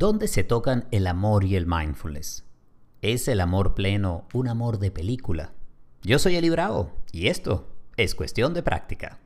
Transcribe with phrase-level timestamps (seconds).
[0.00, 2.46] ¿Dónde se tocan el amor y el mindfulness?
[3.02, 5.52] ¿Es el amor pleno un amor de película?
[6.00, 7.68] Yo soy Eli Bravo y esto
[7.98, 9.18] es cuestión de práctica.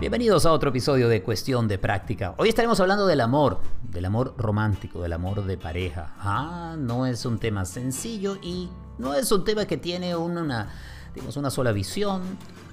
[0.00, 2.34] Bienvenidos a otro episodio de Cuestión de Práctica.
[2.36, 6.14] Hoy estaremos hablando del amor, del amor romántico, del amor de pareja.
[6.18, 10.68] Ah, no es un tema sencillo y no es un tema que tiene una,
[11.14, 12.22] digamos, una sola visión,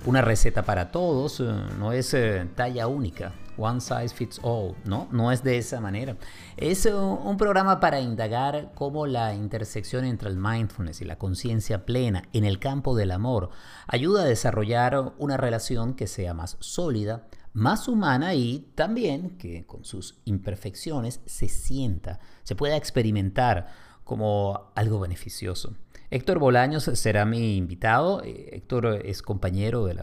[0.05, 1.44] una receta para todos, eh,
[1.77, 6.18] no es eh, talla única, one size fits all, no, no es de esa manera.
[6.58, 11.85] Es eh, un programa para indagar cómo la intersección entre el mindfulness y la conciencia
[11.85, 13.52] plena en el campo del amor
[13.88, 19.85] ayuda a desarrollar una relación que sea más sólida, más humana y también que con
[19.85, 23.68] sus imperfecciones se sienta, se pueda experimentar
[24.04, 25.76] como algo beneficioso.
[26.14, 28.22] Héctor Bolaños será mi invitado.
[28.22, 29.96] Eh, Héctor es compañero de,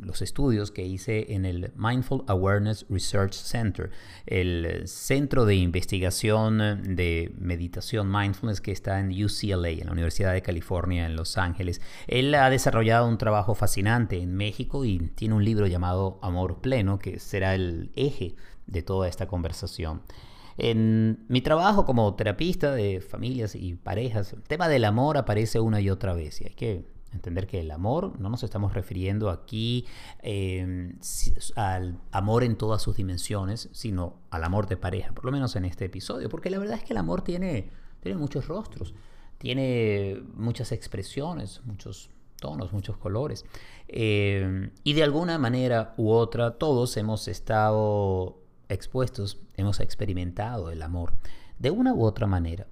[0.00, 3.90] los estudios que hice en el Mindful Awareness Research Center,
[4.24, 10.40] el centro de investigación de meditación mindfulness que está en UCLA, en la Universidad de
[10.40, 11.82] California en Los Ángeles.
[12.06, 16.98] Él ha desarrollado un trabajo fascinante en México y tiene un libro llamado Amor Pleno
[16.98, 18.34] que será el eje
[18.66, 20.00] de toda esta conversación.
[20.58, 25.80] En mi trabajo como terapista de familias y parejas, el tema del amor aparece una
[25.80, 29.86] y otra vez y hay que entender que el amor no nos estamos refiriendo aquí
[30.22, 30.98] em,
[31.56, 35.64] al amor en todas sus dimensiones, sino al amor de pareja, por lo menos en
[35.64, 38.94] este episodio, porque la verdad es que el amor tiene, tiene muchos rostros,
[39.38, 43.44] tiene muchas expresiones, muchos tonos, muchos colores.
[43.88, 48.39] Em, y de alguna manera u otra, todos hemos estado
[48.70, 51.12] expuestos, hemos experimentado el amor
[51.58, 52.66] de una u otra manera.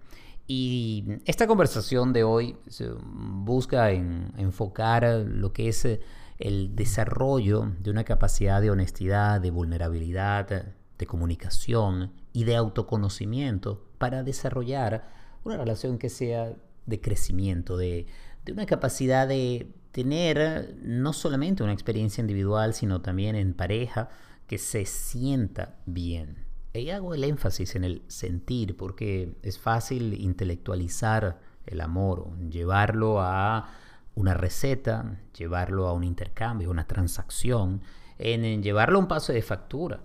[0.46, 2.56] Y esta conversación de hoy
[3.04, 6.00] busca enfocar lo que es eh,
[6.38, 14.22] el desarrollo de una capacidad de honestidad, de vulnerabilidad, de comunicación y de autoconocimiento para
[14.22, 15.08] desarrollar
[15.44, 16.54] una relación que sea
[16.86, 18.06] de crecimiento, de,
[18.46, 24.08] de una capacidad de tener no solamente una experiencia individual, sino también en pareja,
[24.48, 26.46] que se sienta bien.
[26.72, 33.70] Y hago el énfasis en el sentir porque es fácil intelectualizar el amor, llevarlo a
[34.14, 37.82] una receta, llevarlo a un intercambio, una transacción,
[38.18, 40.00] en, llevarlo a un paso de factura.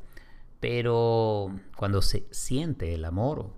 [0.59, 3.49] Pero cuando se siente el amor,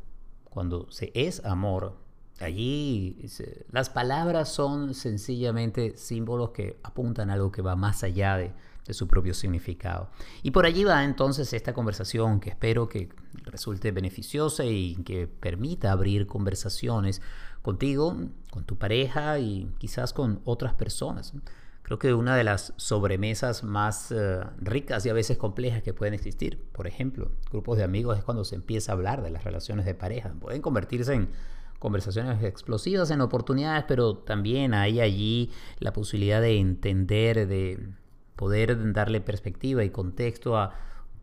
[0.46, 1.98] cuando se es amor,
[2.40, 3.26] allí
[3.72, 8.54] las palabras son sencillamente símbolos que apuntan a algo que va más allá de,
[8.86, 10.10] de su propio significado.
[10.44, 13.10] Y por allí va entonces esta conversación que espero que
[13.44, 17.22] resulte beneficiosa y que permita abrir conversaciones
[17.62, 18.16] contigo,
[18.52, 21.34] con tu pareja y quizás con otras personas.
[21.82, 26.16] Creo que una de las sobremesas más eh, ricas y a veces complejas que pueden
[26.16, 29.86] existir, por ejemplo, grupos de amigos es cuando se empieza a hablar de las relaciones
[29.86, 30.34] de pareja.
[30.40, 31.30] Pueden convertirse en
[31.78, 37.88] conversaciones explosivas, en oportunidades, pero también hay allí la posibilidad de entender, de
[38.36, 40.76] poder darle perspectiva y contexto a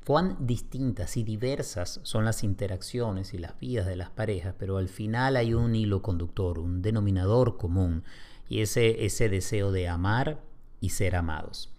[0.06, 4.88] cuán distintas y diversas son las interacciones y las vidas de las parejas, pero al
[4.88, 8.04] final hay un hilo conductor, un denominador común,
[8.48, 10.40] y ese, ese deseo de amar
[10.80, 11.72] y ser amados.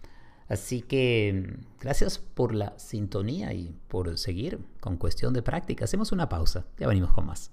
[0.48, 5.84] Así que gracias por la sintonía y por seguir con cuestión de práctica.
[5.84, 7.50] Hacemos una pausa, ya venimos con más.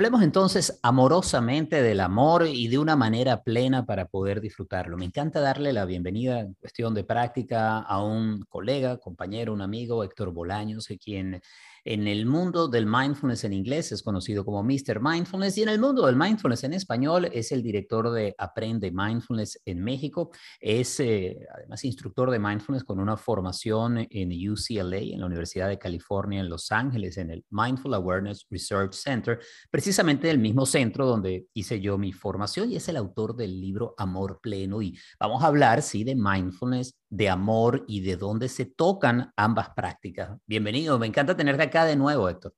[0.00, 4.96] Hablemos entonces amorosamente del amor y de una manera plena para poder disfrutarlo.
[4.96, 10.02] Me encanta darle la bienvenida en cuestión de práctica a un colega, compañero, un amigo,
[10.02, 11.42] Héctor Bolaños, quien
[11.84, 15.00] en el mundo del mindfulness en inglés es conocido como Mr.
[15.00, 19.60] Mindfulness y en el mundo del mindfulness en español es el director de Aprende Mindfulness
[19.64, 20.30] en México.
[20.60, 25.78] Es eh, además instructor de mindfulness con una formación en UCLA, en la Universidad de
[25.78, 29.40] California en Los Ángeles, en el Mindful Awareness Research Center,
[29.70, 33.94] precisamente el mismo centro donde hice yo mi formación y es el autor del libro
[33.98, 34.82] Amor Pleno.
[34.82, 39.70] Y vamos a hablar, sí, de mindfulness de amor y de dónde se tocan ambas
[39.70, 40.38] prácticas.
[40.46, 42.54] Bienvenido, me encanta tenerte acá de nuevo, Héctor.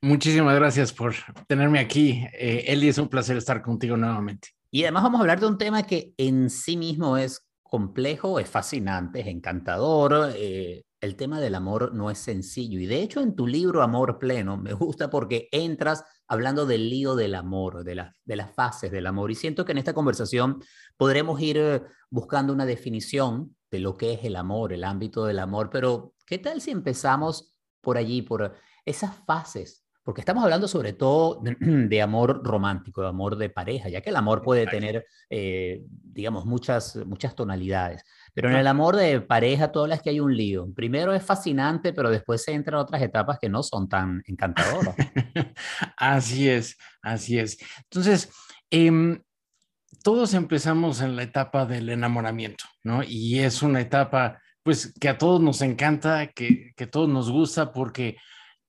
[0.00, 1.14] Muchísimas gracias por
[1.48, 2.24] tenerme aquí.
[2.32, 4.50] Eh, Eli, es un placer estar contigo nuevamente.
[4.70, 8.48] Y además vamos a hablar de un tema que en sí mismo es complejo, es
[8.48, 10.32] fascinante, es encantador.
[10.36, 12.78] Eh, el tema del amor no es sencillo.
[12.78, 17.16] Y de hecho en tu libro Amor Pleno me gusta porque entras hablando del lío
[17.16, 19.32] del amor, de, de las fases del amor.
[19.32, 20.62] Y siento que en esta conversación
[20.96, 25.38] podremos ir eh, buscando una definición de lo que es el amor, el ámbito del
[25.38, 28.54] amor, pero ¿qué tal si empezamos por allí, por
[28.84, 29.84] esas fases?
[30.02, 34.16] Porque estamos hablando sobre todo de amor romántico, de amor de pareja, ya que el
[34.16, 38.04] amor puede tener, eh, digamos, muchas, muchas tonalidades.
[38.32, 40.72] Pero en el amor de pareja, todas las que hay un lío.
[40.74, 44.94] Primero es fascinante, pero después se entran otras etapas que no son tan encantadoras.
[45.98, 47.58] así es, así es.
[47.90, 48.30] Entonces,
[48.70, 49.20] eh,
[50.02, 53.02] todos empezamos en la etapa del enamoramiento, ¿no?
[53.02, 57.30] Y es una etapa, pues, que a todos nos encanta, que, que a todos nos
[57.30, 58.16] gusta, porque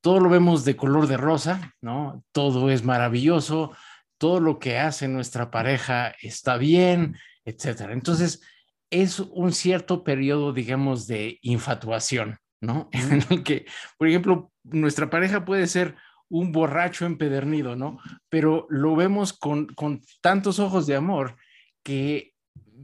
[0.02, 2.24] todo lo vemos de color de rosa, ¿no?
[2.32, 3.72] Todo es maravilloso,
[4.18, 7.94] todo lo que hace nuestra pareja está bien, etcétera.
[7.94, 8.42] Entonces,
[8.90, 12.90] es un cierto periodo, digamos, de infatuación, ¿no?
[12.94, 13.66] En el que,
[13.98, 15.96] por ejemplo, nuestra pareja puede ser
[16.30, 18.00] un borracho empedernido, ¿no?
[18.30, 21.36] Pero lo vemos con, con tantos ojos de amor
[21.84, 22.34] que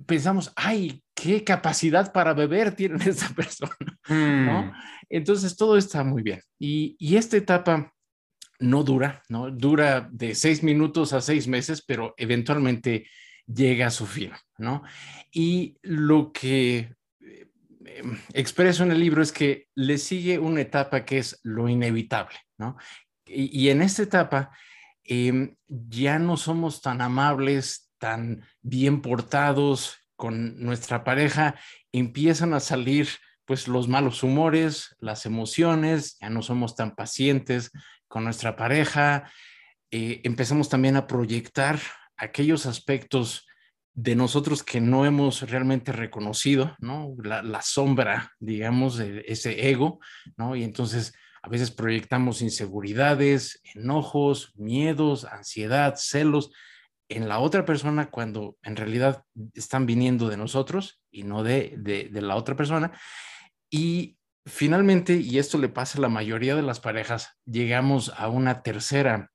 [0.06, 3.75] pensamos, ay, qué capacidad para beber tiene esta persona,
[4.09, 4.63] ¿no?
[4.63, 4.74] Mm.
[5.09, 6.42] Entonces todo está muy bien.
[6.59, 7.94] Y, y, esta etapa
[8.59, 9.51] no dura, ¿no?
[9.51, 13.07] Dura de seis minutos a seis meses, pero eventualmente
[13.48, 14.83] llega a su fin, ¿no?
[15.31, 18.01] Y lo que eh,
[18.33, 22.77] expreso en el libro es que le sigue una etapa que es lo inevitable, ¿no?
[23.25, 24.51] Y, en esta etapa
[25.04, 31.56] em, ya no somos tan amables, tan bien portados con nuestra pareja,
[31.92, 33.10] empiezan a salir
[33.45, 37.72] pues los malos humores, las emociones, ya no somos tan pacientes
[38.07, 39.31] con nuestra pareja,
[39.92, 41.80] eh, empezamos también a proyectar
[42.18, 43.45] aquellos aspectos
[43.94, 47.16] de nosotros que no hemos realmente reconocido, ¿no?
[47.24, 50.00] La, sombra, digamos, de ese ego,
[50.36, 50.56] ¿no?
[50.56, 51.13] Y entonces
[51.45, 56.50] a veces proyectamos inseguridades, enojos, miedos, ansiedad, celos
[57.07, 62.21] en la otra persona cuando en realidad están viniendo de nosotros y no de, de,
[62.24, 63.00] la otra persona.
[63.69, 68.63] Y finalmente, y esto le pasa a la mayoría de las parejas, llegamos a una
[68.63, 69.31] tercera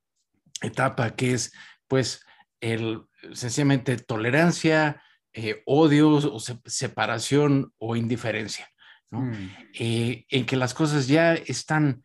[0.62, 1.52] etapa que es
[1.86, 2.24] pues
[2.60, 3.04] el
[3.34, 5.00] sencillamente tolerancia,
[5.32, 8.68] eh, odio o separación o indiferencia.
[9.10, 9.32] Mm.
[9.74, 12.04] Eh, en que las cosas ya están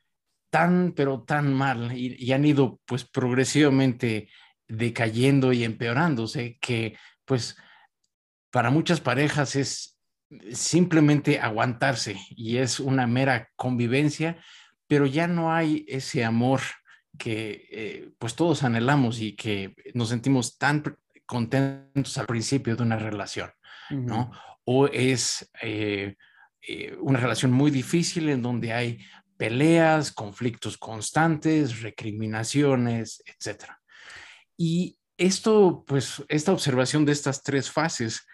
[0.49, 4.29] tan, pero tan mal y, han ido pues progresivamente
[4.67, 7.55] decayendo y empeorándose que pues
[8.51, 9.99] para muchas parejas es
[10.51, 14.37] simplemente aguantarse y es una mera convivencia,
[14.87, 16.61] pero ya no hay ese amor
[17.17, 20.83] que eh, pues todos anhelamos y que nos sentimos tan
[21.25, 23.51] contentos al principio de una relación,
[23.89, 24.31] ¿no?
[24.63, 26.15] O es eh,
[26.67, 28.99] eh, una relación muy difícil en donde hay
[29.37, 33.65] peleas, conflictos constantes, recriminaciones, etc.
[34.57, 38.25] Y esto, pues, esta observación de estas tres fases,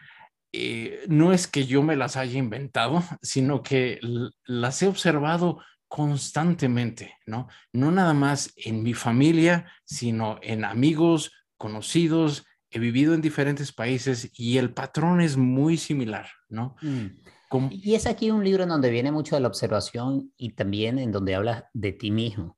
[0.53, 3.99] eh, no es que yo me las haya inventado, sino que
[4.45, 7.47] las he observado constantemente, ¿no?
[7.73, 14.31] No nada más en mi familia, sino en amigos, conocidos, he vivido en diferentes países
[14.33, 16.75] y el patrón es muy similar, ¿no?
[16.81, 17.07] Mm.
[17.71, 21.11] Y es aquí un libro en donde viene mucho de la observación y también en
[21.11, 22.57] donde hablas de ti mismo.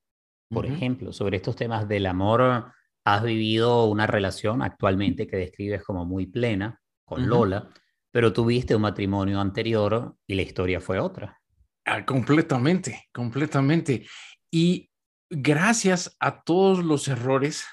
[0.50, 2.72] Por ejemplo, sobre estos temas del amor,
[3.06, 7.70] has vivido una relación actualmente que describes como muy plena con Lola,
[8.12, 11.42] pero tuviste un matrimonio anterior y la historia fue otra.
[11.86, 14.06] Ah, completamente, completamente.
[14.52, 14.92] Y
[15.30, 17.66] gracias a todos los errores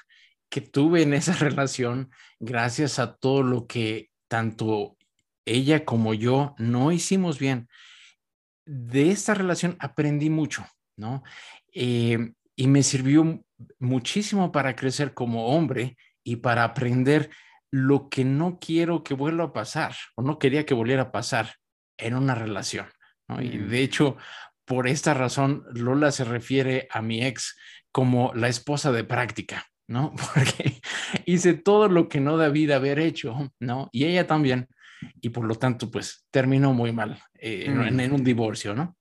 [0.49, 2.09] que tuve en esa relación,
[2.39, 4.97] gracias a todo lo que tanto
[5.45, 7.67] ella como yo no hicimos bien.
[8.65, 10.65] De esta relación aprendí mucho,
[10.97, 11.23] ¿no?
[11.73, 13.43] Eh, y me sirvió
[13.79, 17.29] muchísimo para crecer como hombre y para aprender
[17.71, 21.55] lo que no quiero que vuelva a pasar o no quería que volviera a pasar
[21.97, 22.87] en una relación.
[23.27, 23.41] ¿no?
[23.41, 23.69] Y mm.
[23.69, 24.17] de hecho,
[24.65, 27.57] por esta razón, Lola se refiere a mi ex
[27.91, 30.13] como la esposa de práctica, ¿no?
[30.33, 30.81] Porque
[31.25, 33.89] hice todo lo que no debí haber hecho, ¿no?
[33.91, 34.67] Y ella también
[35.19, 38.13] y por lo tanto, pues terminó muy mal eh, en, mm.
[38.13, 38.97] un divorcio, ¿no?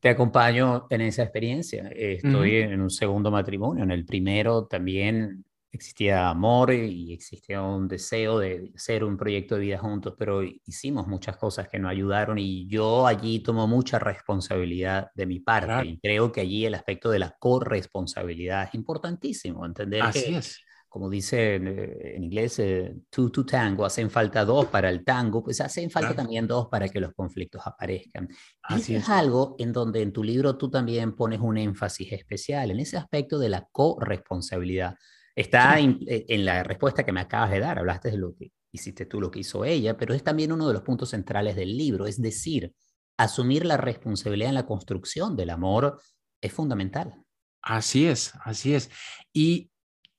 [0.00, 1.88] Te acompaño en esa experiencia.
[1.94, 3.84] Estoy en un segundo matrimonio.
[3.84, 9.60] En el primero también existía amor y existía un deseo de hacer un proyecto de
[9.60, 15.10] vida juntos, pero hicimos muchas cosas que no ayudaron y yo allí tomo mucha responsabilidad
[15.14, 15.86] de mi parte.
[15.86, 20.60] Y creo que allí el aspecto de la corresponsabilidad es importantísimo, entender Así es
[20.92, 25.42] como dice eh, en, inglés, eh, two to tango, hacen falta dos para el tango,
[25.42, 28.28] pues hacen falta también dos para que los conflictos aparezcan.
[28.62, 29.08] Así es.
[29.08, 33.38] algo en donde en tu libro tú también pones un énfasis especial, en ese aspecto
[33.38, 34.94] de la corresponsabilidad.
[35.34, 39.06] Está eh, en, la respuesta que me acabas de dar, hablaste de lo que hiciste
[39.06, 42.06] tú lo que hizo ella, pero es también uno de los puntos centrales del libro,
[42.06, 42.70] es decir,
[43.16, 45.98] asumir la responsabilidad en la construcción del amor
[46.38, 47.14] es fundamental.
[47.62, 48.90] Así es, así es.
[49.32, 49.71] Y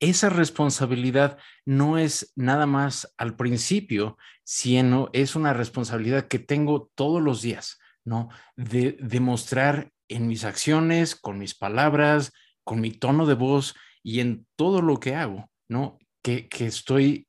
[0.03, 7.21] esa responsabilidad no es nada más al principio, sino es una responsabilidad que tengo todos
[7.21, 8.29] los días, ¿no?
[8.55, 12.33] De demostrar en mis acciones, con mis palabras,
[12.63, 15.97] con mi tono de voz y en todo lo que hago, ¿no?
[16.21, 17.27] Que, que estoy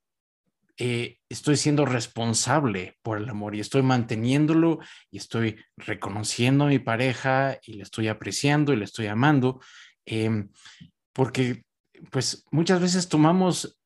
[0.77, 4.79] eh, estoy siendo responsable por el amor y estoy manteniéndolo
[5.09, 9.61] y estoy reconociendo a mi pareja y le estoy apreciando y le estoy amando,
[10.05, 10.49] em,
[11.13, 11.64] porque
[12.11, 13.79] pues muchas veces tomamos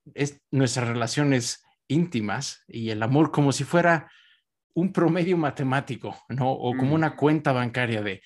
[0.51, 4.11] nuestras relaciones íntimas y el amor como si fuera
[4.73, 6.51] un promedio matemático, ¿no?
[6.51, 8.21] O como una cuenta bancaria de,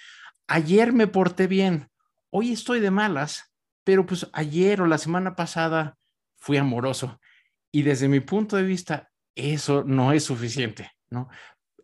[0.47, 1.89] ayer me porté bien,
[2.29, 5.97] hoy estoy de malas, pero pues ayer o la semana pasada
[6.37, 7.19] fui amoroso
[7.71, 11.29] y desde mi punto de vista, eso no es suficiente, ¿no?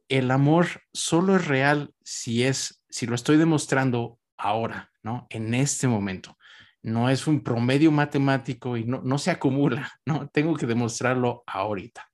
[0.08, 5.28] El amor solo es real si es, si lo estoy demostrando ahora, ¿no?
[5.30, 6.38] En este momento.
[6.82, 10.30] No es un promedio matemático y no, no se acumula, ¿no?
[10.30, 12.10] Tengo que demostrarlo ahorita.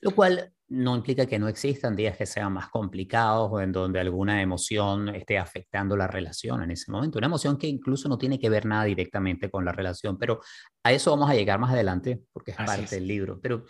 [0.00, 4.00] Lo cual no implica que no existan días que sean más complicados o en donde
[4.00, 7.18] alguna emoción esté afectando la relación en ese momento.
[7.18, 10.40] Una emoción que incluso no tiene que ver nada directamente con la relación, pero
[10.82, 13.40] a eso vamos a llegar más adelante porque es parte del libro.
[13.40, 13.64] Pero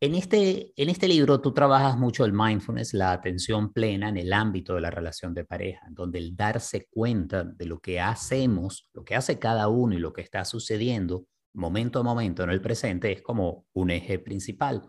[0.00, 4.32] en, este, en este libro tú trabajas mucho el mindfulness, la atención plena en el
[4.32, 9.04] ámbito de la relación de pareja, donde el darse cuenta de lo que hacemos, lo
[9.04, 11.26] que hace cada uno y lo que está sucediendo
[11.56, 14.82] momento a momento en el presente es como un eje principal.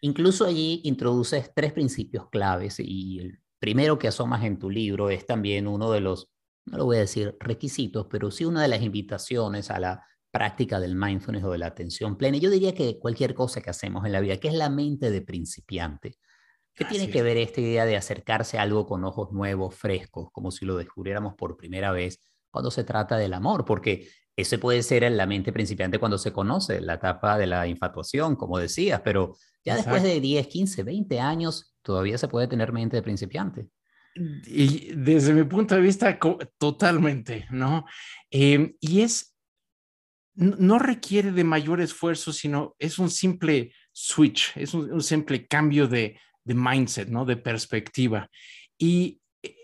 [0.00, 5.26] Incluso allí introduces tres principios claves y el primero que asomas en tu libro es
[5.26, 6.30] también uno de los,
[6.66, 10.78] no lo voy a decir requisitos, pero sí una de las invitaciones a la práctica
[10.80, 12.36] del mindfulness o de la atención plena.
[12.36, 15.22] Yo diría que cualquier cosa que hacemos en la vida, que es la mente de
[15.22, 16.18] principiante.
[16.74, 20.50] ¿Qué tiene que ver esta idea de acercarse a algo con ojos nuevos, frescos, como
[20.50, 22.20] si lo descubriéramos por primera vez
[22.50, 23.64] cuando se trata del amor?
[23.64, 27.66] Porque ese puede ser en la mente principiante cuando se conoce, la etapa de la
[27.66, 32.72] infatuación, como decías, pero ya después de 10, 15, 20 años, todavía se puede tener
[32.72, 33.66] mente de principiante.
[34.46, 36.18] Y desde mi punto de vista,
[36.58, 37.86] totalmente, ¿no?
[38.30, 39.34] Em, y es,
[40.34, 46.18] no requiere de mayor esfuerzo, sino es un simple switch, es un, simple cambio de,
[46.44, 47.24] de, mindset, ¿no?
[47.24, 48.30] De perspectiva.
[48.78, 49.56] Y eh,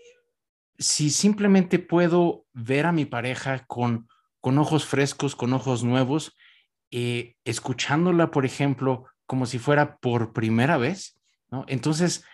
[0.77, 4.07] si simplemente puedo ver a mi pareja con,
[4.43, 6.35] con ojos frescos, con ojos nuevos,
[6.91, 11.17] eh, escuchándola, por ejemplo, como si fuera por primera vez,
[11.49, 11.63] ¿no?
[11.69, 12.25] Entonces,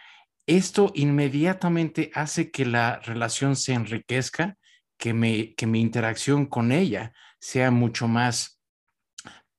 [0.48, 4.58] esto inmediatamente hace que la relación se enriquezca,
[4.98, 8.60] que, me, que mi interacción con ella sea mucho más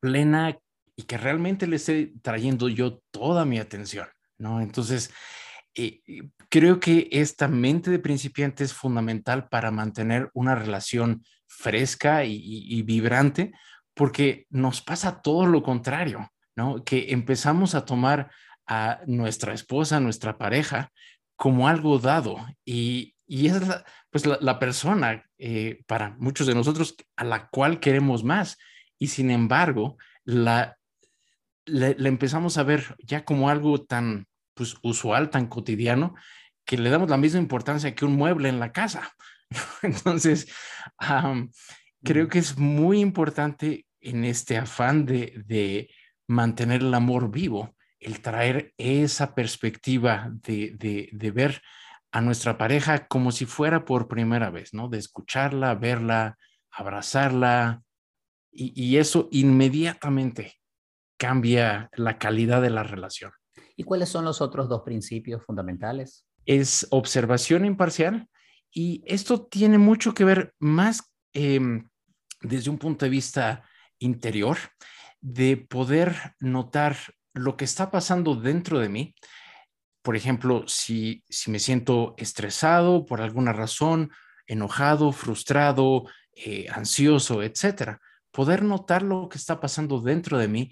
[0.01, 0.59] plena
[0.97, 4.61] y que realmente le esté trayendo yo toda mi atención, ¿no?
[4.61, 5.13] Entonces,
[5.77, 6.01] eh,
[6.51, 13.53] creo que esta mente de principiante es fundamental para mantener una relación fresca y, vibrante,
[13.95, 16.31] porque nos pasa todo lo contrario.
[16.85, 18.31] Que empezamos a tomar
[18.67, 20.93] a nuestra esposa, nuestra pareja,
[21.37, 26.97] como algo dado y, y es la, pues la, persona eh, para muchos de nosotros
[27.17, 28.59] a la cual queremos más
[28.99, 30.77] y sin embargo la,
[31.65, 36.15] le, empezamos a ver ya como algo tan pues, usual, tan cotidiano,
[36.65, 39.13] que le damos la misma importancia que un mueble en la casa.
[39.83, 40.53] Entonces,
[42.05, 45.91] creo que es muy importante en este afán de, de
[46.27, 51.61] mantener el amor vivo, el traer esa perspectiva de, ver
[52.13, 54.89] a nuestra pareja como si fuera por primera vez, ¿no?
[54.89, 56.39] De escucharla, verla,
[56.71, 57.83] abrazarla,
[58.53, 60.55] y, eso inmediatamente
[61.17, 63.31] cambia la calidad de la relación.
[63.81, 66.27] ¿Y cuáles son los otros dos principios fundamentales?
[66.45, 68.29] Es observación imparcial
[68.71, 71.89] y esto tiene mucho que ver más em,
[72.43, 73.65] desde un punto de vista
[73.99, 74.59] interior
[75.23, 76.95] de poder notar
[77.33, 79.15] lo que está pasando dentro de mí.
[80.03, 84.11] Por ejemplo, si, si me siento estresado por alguna razón,
[84.47, 87.99] enojado, frustrado, eh, ansioso, etcétera,
[88.31, 90.71] poder notar lo que está pasando dentro de mí,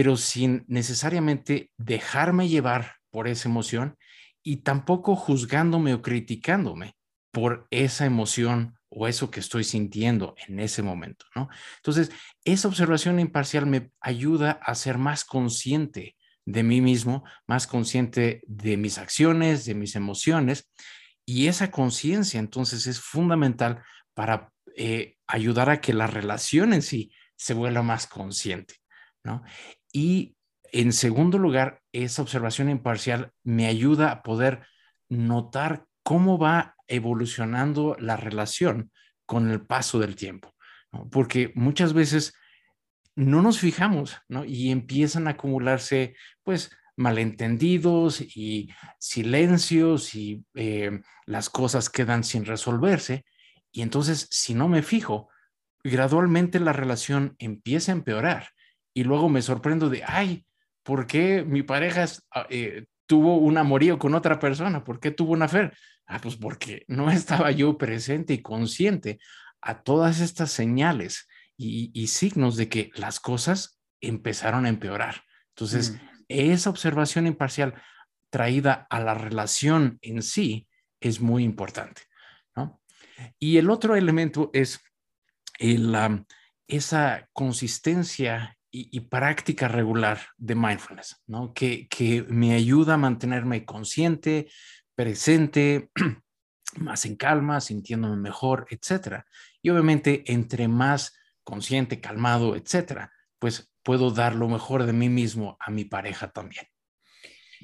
[0.00, 3.98] pero sin necesariamente dejarme llevar por esa emoción
[4.42, 6.94] y tampoco juzgándome o criticándome
[7.30, 11.50] por esa emoción o eso que estoy sintiendo en ese momento, ¿no?
[11.76, 12.12] Entonces,
[12.46, 16.16] esa observación imparcial me ayuda a ser más consciente
[16.46, 20.70] de mí mismo, más consciente de mis acciones, de mis emociones,
[21.26, 23.82] y esa conciencia entonces es fundamental
[24.14, 28.76] para eh, ayudar a que la relación en sí se vuelva más consciente,
[29.22, 29.42] ¿no?
[29.92, 30.36] Y
[30.72, 34.66] En segundo lugar, esa observación imparcial me ayuda a poder
[35.08, 38.92] notar cómo va evolucionando la relación
[39.26, 40.54] con el paso del tiempo,
[41.10, 42.34] porque muchas veces
[43.16, 44.44] no nos fijamos, ¿no?
[44.44, 53.24] Y empiezan a acumularse, pues, malentendidos y silencios y eh, las cosas quedan sin resolverse.
[53.72, 55.28] Y entonces, si no me fijo,
[55.82, 58.50] gradualmente la relación empieza a empeorar
[58.94, 60.44] y luego me sorprendo de, ay,
[60.82, 64.84] ¿por qué mi pareja ah, eh, tuvo un amorío con otra persona?
[64.84, 65.70] ¿Por qué tuvo una fe?
[66.06, 69.18] Ah, pues porque no estaba yo presente y consciente
[69.60, 75.22] a todas estas señales y, signos de que las cosas empezaron a empeorar.
[75.50, 75.98] Entonces, mm.
[76.28, 77.74] esa observación imparcial
[78.30, 80.66] traída a la relación en sí
[81.00, 82.02] es muy importante.
[83.38, 84.80] Y el otro elemento es
[85.58, 86.24] la,
[86.66, 91.52] esa consistencia y, práctica regular de mindfulness, ¿no?
[91.52, 94.48] Que, que me ayuda a mantenerme consciente,
[94.94, 95.90] presente,
[96.76, 99.26] más en calma, sintiéndome mejor, etcétera.
[99.60, 105.56] Y obviamente, entre más consciente, calmado, etcétera, pues puedo dar lo mejor de mí mismo
[105.58, 106.66] a mi pareja también.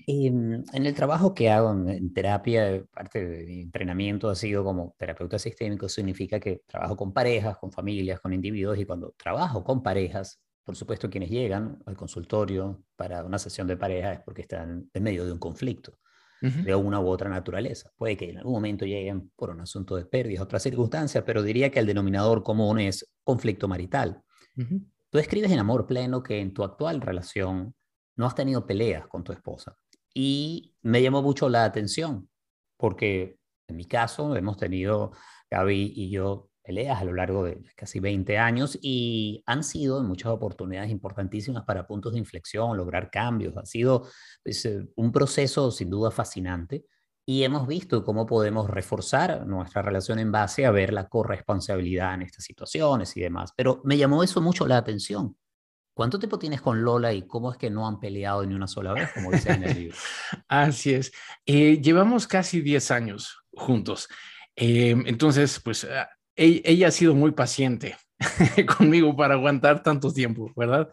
[0.07, 4.95] Em, en el trabajo que hago en, terapia, parte de mi entrenamiento ha sido como
[4.99, 9.83] terapeuta sistémico, significa que trabajo con parejas, con familias, con individuos, y cuando trabajo con
[9.83, 14.91] parejas, por supuesto, quienes llegan al consultorio para una sesión de pareja es porque están
[14.93, 15.97] en medio de un conflicto
[16.41, 17.91] de una u otra naturaleza.
[17.97, 21.71] Puede que en algún momento lleguen por un asunto de pérdidas, otras circunstancias, pero diría
[21.71, 24.21] que el denominador común es conflicto marital.
[25.09, 27.75] Tú escribes en Amor Pleno que en tu actual relación
[28.17, 29.77] no has tenido peleas con tu esposa.
[30.13, 32.29] Y me llamó mucho la atención,
[32.77, 35.13] porque en mi caso hemos tenido,
[35.49, 40.07] Gaby y yo, peleas a lo largo de casi 20 años y han sido en
[40.07, 43.57] muchas oportunidades importantísimas para puntos de inflexión, lograr cambios.
[43.57, 44.09] Ha sido
[44.43, 46.85] pues, eh, un proceso sin duda fascinante
[47.25, 52.23] y hemos visto cómo podemos reforzar nuestra relación en base a ver la corresponsabilidad en
[52.23, 53.53] estas situaciones y demás.
[53.57, 55.37] Pero me llamó eso mucho la atención.
[55.95, 58.93] ¿Cuánto tiempo tienes con Lola y cómo es que no han peleado ni una sola
[58.93, 59.97] vez, como dice en el libro?
[60.49, 61.13] Así es.
[61.47, 64.09] Eh, llevamos casi 10 años juntos.
[64.57, 65.87] Eh, entonces, pues
[66.37, 67.97] ella, ha sido muy paciente
[68.79, 70.91] conmigo para aguantar tanto tiempo, ¿verdad?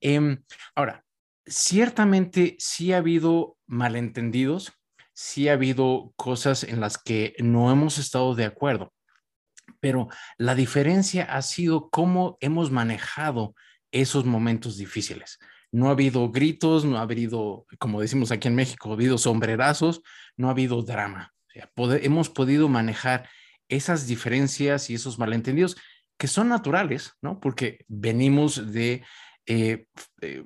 [0.00, 0.42] Em,
[0.74, 1.04] ahora,
[1.46, 4.72] ciertamente sí ha habido malentendidos,
[5.12, 8.92] sí ha habido cosas en las que no hemos estado de acuerdo,
[9.80, 13.54] pero la diferencia ha sido cómo hemos manejado
[13.92, 15.38] esos momentos difíciles.
[15.70, 20.02] No ha habido gritos, no ha habido, como decimos aquí en México, ha habido sombrerazos,
[20.36, 21.34] no ha habido drama.
[22.02, 23.28] hemos podido manejar
[23.68, 25.76] esas diferencias y esos malentendidos
[26.18, 27.38] que son naturales, ¿no?
[27.40, 29.04] Porque venimos de
[29.46, 29.86] eh,
[30.20, 30.44] eh,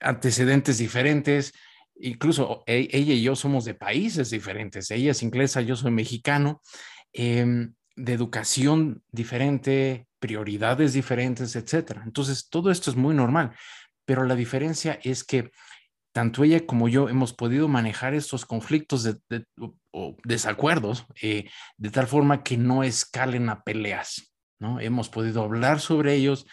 [0.00, 1.52] antecedentes diferentes,
[1.96, 6.62] incluso e, ella y yo somos de países diferentes, ella es inglesa, yo soy mexicano,
[7.12, 12.02] em, de educación diferente, prioridades diferentes, etcétera.
[12.04, 13.54] Entonces, todo esto es muy normal,
[14.04, 15.50] pero la diferencia es que
[16.16, 19.44] tanto ella como yo hemos podido manejar estos conflictos de,
[19.90, 24.80] o desacuerdos eh, de tal forma que no escalen a peleas, ¿no?
[24.80, 26.46] Hemos podido hablar sobre ellos,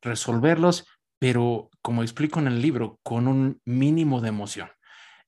[0.00, 0.86] resolverlos,
[1.18, 4.70] pero como explico en el libro, con un mínimo de emoción.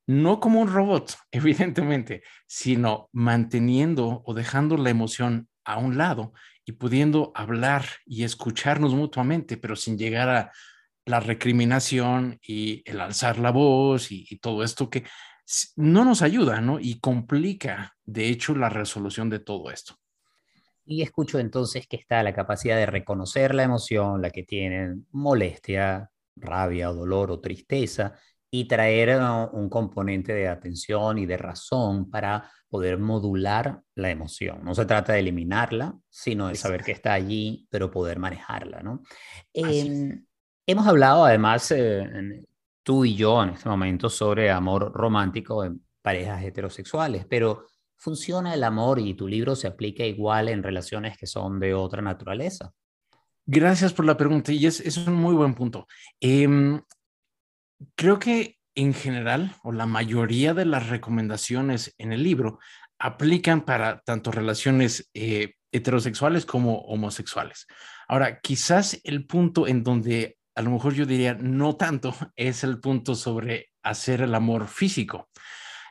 [0.06, 6.32] No como un robot, evidentemente, sino manteniendo o dejando la emoción a un lado
[6.64, 10.52] y pudiendo hablar y escucharnos mutuamente, pero sin llegar a
[11.04, 15.04] la recriminación y el alzar la voz y, todo esto que
[15.76, 16.78] no nos ayuda, ¿no?
[16.80, 19.96] Y complica, de hecho, la resolución de todo esto.
[20.84, 26.10] Y escucho entonces que está la capacidad de reconocer la emoción, la que tienen molestia,
[26.36, 28.18] rabia, dolor o tristeza,
[28.54, 29.18] y traer
[29.52, 34.62] un componente de atención y de razón para poder modular la emoción.
[34.62, 39.02] No se trata de eliminarla, sino de saber que está allí, pero poder manejarla, ¿no?
[40.66, 42.44] Hemos hablado además, eh,
[42.82, 48.62] tú y yo en este momento, sobre amor romántico en parejas heterosexuales, pero ¿funciona el
[48.64, 52.72] amor y tu libro se aplica igual en relaciones que son de otra naturaleza?
[53.44, 55.86] Gracias por la pregunta y es, es un muy buen punto.
[56.20, 56.80] Em,
[57.96, 62.58] creo que en general, o la mayoría de las recomendaciones en el libro
[62.98, 67.66] aplican para tanto relaciones eh, heterosexuales como homosexuales.
[68.08, 72.80] Ahora, quizás el punto en donde a lo mejor yo diría no tanto, es el
[72.80, 75.28] punto sobre hacer el amor físico,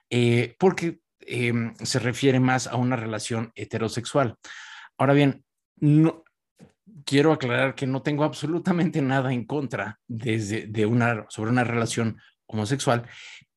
[0.09, 4.35] eh, porque em, se refiere más a una relación heterosexual.
[4.97, 5.43] Ahora bien,
[5.77, 6.23] no,
[7.05, 12.17] quiero aclarar que no tengo absolutamente nada en contra desde, de una, sobre una relación
[12.47, 13.07] homosexual,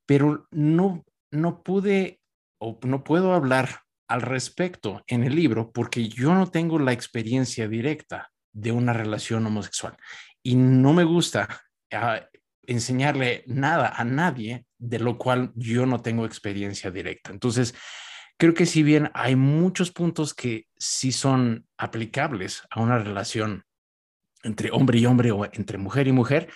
[0.07, 2.21] pero no, no pude
[2.59, 7.69] o no puedo hablar al respecto en el libro porque yo no tengo la experiencia
[7.69, 9.97] directa de una relación homosexual
[10.45, 11.49] y no me gusta
[11.93, 12.21] ah,
[12.63, 17.33] enseñarle nada a nadie de lo cual yo no tengo experiencia directa.
[17.33, 17.75] Entonces,
[18.37, 23.65] creo que si bien hay muchos puntos que sí son aplicables a una relación
[24.43, 26.49] entre hombre y hombre o entre mujer y mujer,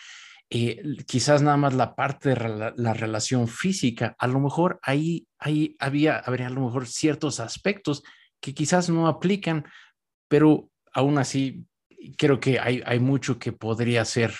[0.51, 5.77] eh, quizás nada más la parte de la, relación física, a lo mejor ahí, ahí
[5.79, 8.03] había, habría a lo mejor ciertos aspectos
[8.41, 9.65] que quizás no aplican,
[10.29, 11.67] pero aún así
[12.17, 14.35] creo que hay, hay mucho que podría ser,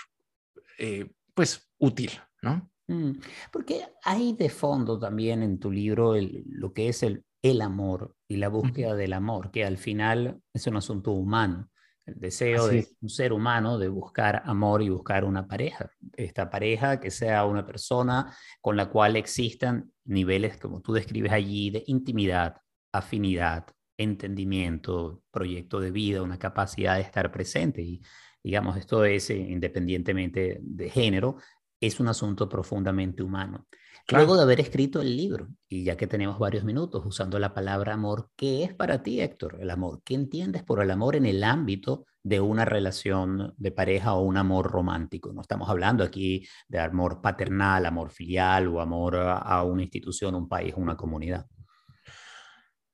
[0.79, 2.71] eh, pues, útil, ¿no?
[2.89, 3.21] Mm,
[3.53, 6.15] porque hay de fondo también en tu libro
[6.47, 10.67] lo que es el, el amor y la búsqueda del amor, que al final es
[10.67, 11.71] un asunto humano
[12.09, 15.91] el deseo de un ser humano de buscar amor y buscar una pareja.
[16.17, 21.71] Esta pareja que sea una persona con la cual existan niveles, como tú describes allí,
[21.71, 22.57] de intimidad,
[22.93, 23.67] afinidad,
[23.99, 27.83] entendimiento, proyecto de vida, una capacidad de estar presente.
[27.83, 28.01] Y
[28.43, 31.37] digamos, esto es, eh, independientemente de género,
[31.81, 33.67] es un asunto profundamente humano.
[34.11, 37.93] Luego de haber escrito el libro, y ya que tenemos varios minutos usando la palabra
[37.93, 40.01] amor, ¿qué es para ti, Héctor, el amor?
[40.03, 44.39] ¿Qué entiendes por el amor en el ámbito de una relación de pareja o un
[44.39, 45.35] amor romántico?
[45.35, 50.49] No estamos hablando aquí de amor paternal, amor filial o amor a una institución, un
[50.49, 51.47] país, una comunidad.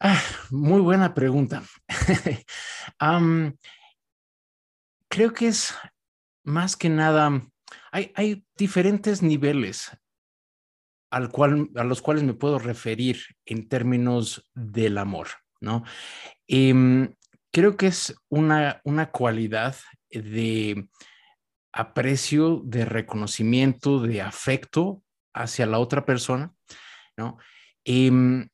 [0.06, 1.62] Ah, muy buena pregunta.
[5.08, 5.74] creo que es
[6.44, 7.40] más que nada,
[7.90, 9.96] hay, diferentes niveles
[11.10, 15.28] al cual, a los cuales me puedo referir en términos del amor,
[15.62, 15.84] ¿no?
[16.48, 17.14] Em,
[17.50, 19.74] creo que es una, una cualidad
[20.10, 20.86] de
[21.72, 26.52] aprecio, de reconocimiento, de afecto hacia la otra persona,
[27.16, 27.38] ¿no?
[27.86, 28.50] Em,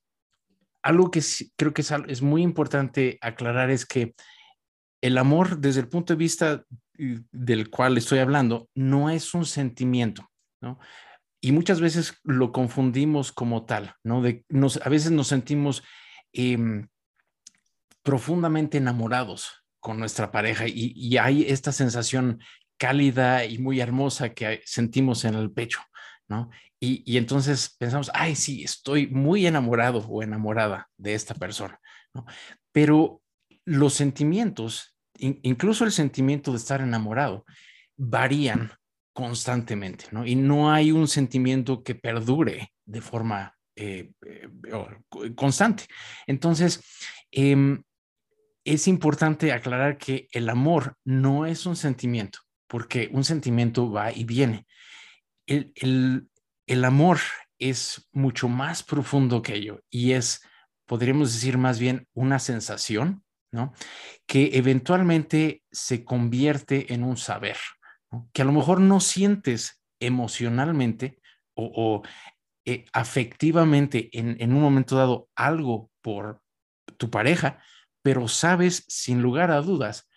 [0.83, 1.21] algo que
[1.57, 4.15] creo que es, es, muy importante aclarar es que
[5.03, 6.65] el amor, desde el punto de vista
[6.97, 10.79] del cual estoy hablando, no es un sentimiento, ¿no?
[11.41, 14.21] y muchas veces lo confundimos como tal, ¿no?
[14.23, 15.83] De, nos, a veces nos sentimos
[16.33, 16.89] em,
[18.03, 22.41] profundamente enamorados con nuestra pareja y, hay esta sensación
[22.77, 25.81] cálida y muy hermosa que sentimos en el pecho,
[26.79, 31.79] Y, entonces pensamos, ay, sí, estoy muy enamorado o enamorada de esta persona.
[32.73, 33.23] Pero
[33.65, 37.45] los sentimientos, incluso el sentimiento de estar enamorado,
[37.97, 38.73] varían
[39.13, 40.07] constantemente.
[40.25, 44.49] Y no hay un sentimiento que perdure de forma eh, eh,
[45.35, 45.85] constante.
[46.27, 46.83] Entonces,
[47.31, 47.83] em,
[48.65, 54.25] es importante aclarar que el amor no es un sentimiento, porque un sentimiento va y
[54.25, 54.67] viene.
[55.51, 56.29] El,
[56.67, 57.19] el amor
[57.59, 60.43] es mucho más profundo que ello y es,
[60.87, 63.73] podríamos decir más bien, una sensación, ¿no?
[64.27, 67.57] Que eventualmente se convierte en un saber,
[68.33, 71.21] que a lo mejor no sientes emocionalmente
[71.55, 72.03] o,
[72.65, 76.41] eh, afectivamente en, un momento dado algo por
[76.97, 77.63] tu pareja,
[78.03, 80.09] pero sabes sin lugar a dudas,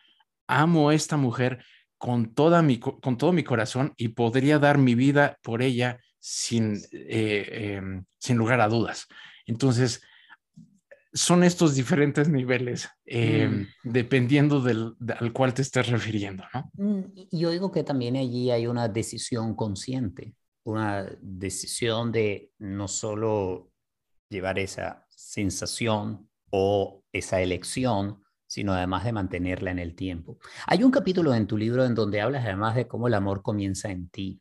[0.47, 1.65] amo a esta mujer
[2.03, 6.77] con, toda mi, con todo mi corazón y podría dar mi vida por ella sin,
[6.91, 9.07] eh, em, sin lugar a dudas.
[9.45, 10.01] Entonces,
[11.13, 13.89] son estos diferentes niveles, eh, mm.
[13.89, 16.69] dependiendo del al cual te estés refiriendo, ¿no?
[16.73, 20.35] Mm, yo digo que también allí hay una decisión consciente,
[20.65, 23.71] una decisión de no solo
[24.27, 28.22] llevar esa sensación o esa elección,
[28.53, 30.37] sino además de mantenerla en el tiempo.
[30.67, 33.89] Hay un capítulo en tu libro en donde hablas además de cómo el amor comienza
[33.89, 34.39] en ti.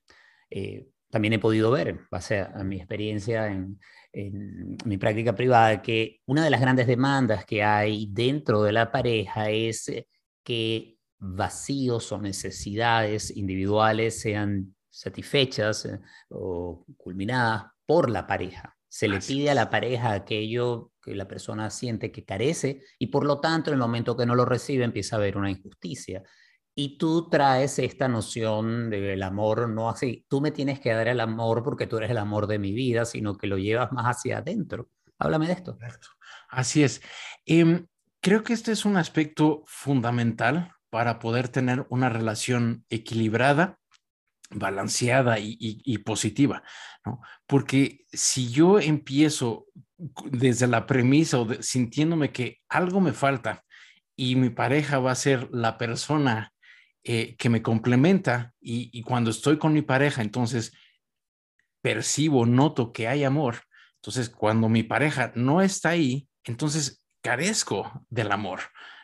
[0.51, 3.81] Eh, también he podido ver, en base a mi experiencia en,
[4.13, 8.93] en mi práctica privada que una de las grandes demandas que hay dentro de la
[8.93, 10.07] pareja es eh,
[10.45, 15.99] que vacíos o necesidades individuales sean satisfechas eh,
[16.29, 18.77] o culminadas por la pareja.
[18.89, 23.25] Se le pide a la pareja aquello que la persona siente que carece y por
[23.25, 26.23] lo tanto en el momento que no lo recibe empieza a haber una injusticia.
[26.75, 31.21] Y tú traes esta noción del amor, no así, tú me tienes que dar el
[31.21, 34.39] amor porque tú eres el amor de mi vida, sino que lo llevas más hacia
[34.39, 34.89] adentro.
[35.19, 35.77] Háblame de esto.
[36.49, 37.03] Así es.
[37.45, 37.87] Em,
[38.21, 43.79] creo que este es un aspecto fundamental para poder tener una relación equilibrada,
[44.51, 46.63] balanceada y, positiva,
[47.07, 47.21] ¿no?
[47.47, 49.67] Porque si yo empiezo
[50.31, 53.65] desde la premisa o sintiéndome que algo me falta
[54.17, 56.53] y mi pareja va a ser la persona
[57.05, 60.73] eh, que me complementa y, cuando estoy con mi pareja, entonces
[61.81, 63.57] percibo, noto que hay amor.
[63.97, 68.61] Entonces, cuando mi pareja no está ahí, entonces carezco del amor,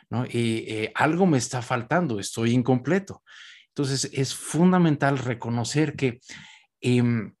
[0.09, 0.25] ¿no?
[0.25, 3.23] Y eh, algo me está faltando, estoy incompleto.
[3.69, 6.19] Entonces, es fundamental reconocer que
[6.81, 7.33] em,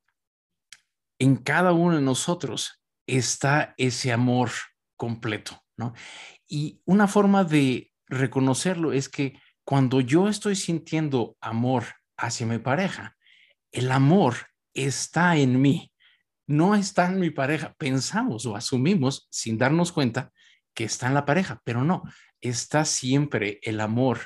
[1.19, 2.78] en cada uno de nosotros
[3.17, 4.51] está ese amor
[4.95, 5.93] completo, ¿no?
[6.47, 11.85] Y una forma de reconocerlo es que cuando yo estoy sintiendo amor
[12.17, 13.15] hacia mi pareja,
[13.71, 14.35] el amor
[14.73, 15.91] está en mí,
[16.47, 17.75] no está en mi pareja.
[17.77, 20.31] Pensamos o asumimos sin darnos cuenta
[20.73, 22.03] que está en la pareja, pero no,
[22.41, 24.19] está siempre el amor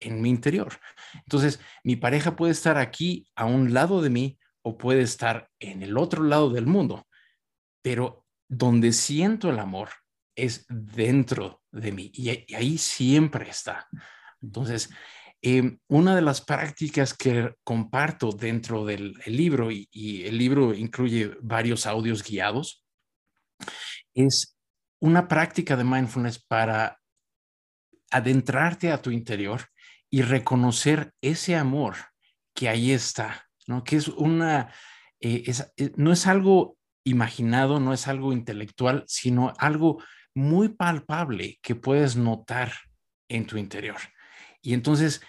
[0.00, 0.78] en mi interior.
[1.14, 5.82] Entonces, mi pareja puede estar aquí a un lado de mí o puede estar en
[5.82, 7.06] el otro lado del mundo,
[7.82, 8.21] pero
[8.52, 9.88] donde siento el amor
[10.36, 13.88] es dentro de mí y, ahí siempre está.
[14.42, 14.90] Entonces,
[15.40, 19.88] em, una de las prácticas que comparto dentro del libro, y,
[20.26, 22.84] el libro incluye varios audios guiados,
[24.12, 24.54] es
[25.00, 27.00] una práctica de mindfulness para
[28.10, 29.62] adentrarte a tu interior
[30.10, 31.96] y reconocer ese amor
[32.54, 33.82] que ahí está, ¿no?
[33.82, 34.74] Que es una,
[35.20, 35.42] eh,
[35.78, 40.02] eh, no es algo imaginado, no es algo intelectual, sino algo
[40.34, 42.72] muy palpable que puedes notar
[43.28, 43.98] en tu interior.
[44.62, 45.22] Y entonces,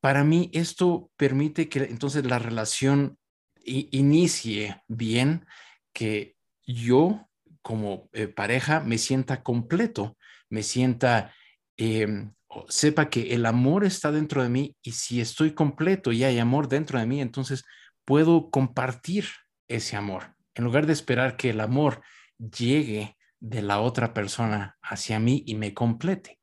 [0.00, 3.18] para mí, esto permite que entonces la relación
[3.64, 5.46] inicie bien,
[5.92, 7.28] que yo
[7.62, 10.16] como eh, pareja me sienta completo,
[10.48, 11.34] me sienta,
[11.76, 12.32] em,
[12.68, 16.68] sepa que el amor está dentro de mí y si estoy completo y hay amor
[16.68, 17.64] dentro de mí, entonces
[18.04, 19.26] puedo compartir
[19.68, 22.02] ese amor en lugar de esperar que el amor
[22.38, 26.38] llegue de la otra persona hacia mí y me complete.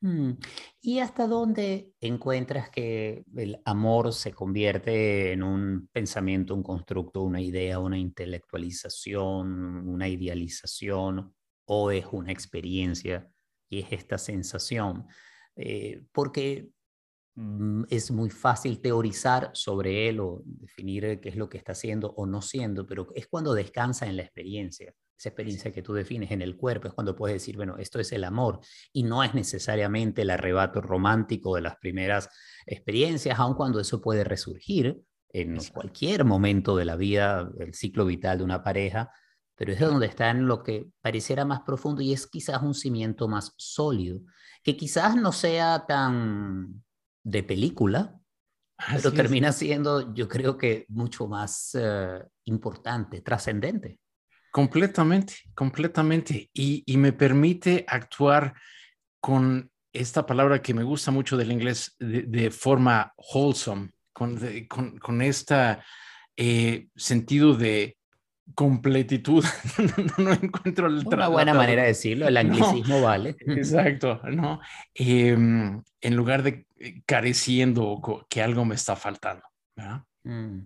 [0.00, 0.32] Mm.
[0.80, 7.42] ¿Y hasta dónde encuentras que el amor se convierte en un pensamiento, un constructo, una
[7.42, 11.34] idea, una intelectualización, una idealización
[11.66, 13.28] o es una experiencia
[13.68, 15.06] y es esta sensación?
[15.56, 16.70] Eh, porque
[17.88, 22.26] es muy fácil teorizar sobre él o definir qué es lo que está haciendo o
[22.26, 26.42] no siendo, pero es cuando descansa en la experiencia esa experiencia que tú defines en
[26.42, 28.60] el cuerpo, es cuando puedes decir, bueno, esto es el amor
[28.92, 32.28] y no es necesariamente el arrebato romántico de las primeras
[32.64, 38.38] experiencias, aun cuando eso puede resurgir en cualquier momento de la vida, el ciclo vital
[38.38, 39.10] de una pareja,
[39.56, 43.26] pero es donde está en lo que pareciera más profundo y es quizás un cimiento
[43.26, 44.20] más sólido,
[44.62, 46.84] que quizás no sea tan
[47.28, 48.18] de película,
[48.94, 53.98] pero termina siendo, yo creo que mucho más eh, importante, trascendente.
[54.50, 56.48] Completamente, completamente.
[56.54, 58.54] Y, me permite actuar
[59.20, 64.40] con esta palabra que me gusta mucho del inglés de, forma wholesome, con,
[64.98, 65.78] con, este
[66.96, 67.98] sentido de
[68.54, 69.44] completitud.
[70.18, 73.36] no, encuentro el Una buena manera de decirlo, el anglicismo vale.
[73.40, 74.60] Exacto, ¿no?
[74.94, 79.42] Em, en lugar de eh, careciendo que algo me está faltando.
[79.76, 80.04] ¿verdad?
[80.24, 80.60] Mm.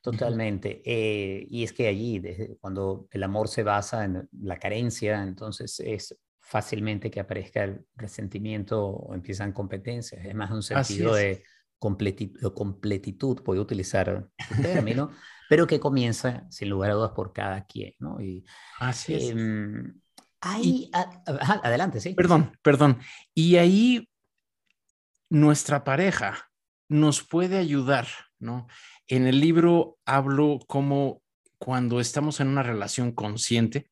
[0.00, 0.82] Totalmente.
[0.84, 5.80] Eh, y es que allí, desde cuando el amor se basa en la carencia, entonces
[5.80, 10.24] es fácilmente que aparezca el resentimiento o empiezan competencias.
[10.24, 11.42] Es más un sentido de
[11.78, 15.10] completitud, completitud, puedo utilizar el término,
[15.48, 17.94] pero que comienza sin lugar a dudas por cada quien.
[17.98, 18.20] ¿no?
[18.20, 18.44] Y,
[18.78, 19.30] Así es.
[19.30, 20.00] Em,
[20.40, 22.14] ahí, adelante, sí.
[22.14, 22.98] Perdón, perdón.
[23.34, 24.08] Y ahí
[25.34, 26.48] nuestra pareja
[26.88, 28.06] nos puede ayudar,
[28.38, 28.68] ¿no?
[29.08, 31.22] En el libro hablo como
[31.58, 33.90] cuando estamos en una relación consciente,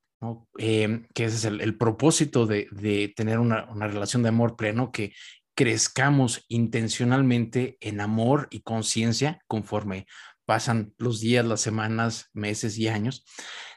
[0.58, 5.14] em, que ese es el, propósito de, tener una, relación de amor pleno, que
[5.56, 10.06] crezcamos intencionalmente en amor y conciencia conforme
[10.44, 13.24] pasan los días, las semanas, meses y años.